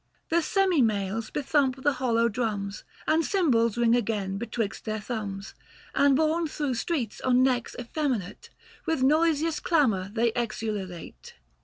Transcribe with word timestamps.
The 0.29 0.41
semi 0.41 0.81
males 0.81 1.29
bethump 1.29 1.83
the 1.83 1.93
hollow 2.01 2.27
drums, 2.27 2.83
And 3.05 3.23
cymbals 3.23 3.77
ring 3.77 3.93
again 3.95 4.39
betwixt 4.39 4.83
their 4.83 4.99
thumbs, 4.99 5.53
As 5.93 6.13
borne 6.13 6.47
through 6.47 6.73
streets 6.73 7.21
on 7.21 7.43
necks 7.43 7.75
effeminate, 7.79 8.49
With 8.87 9.03
noisiest 9.03 9.61
clamour 9.63 10.09
they 10.11 10.31
exululate. 10.31 11.35